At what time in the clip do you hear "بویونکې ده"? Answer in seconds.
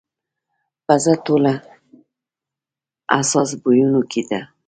3.61-4.41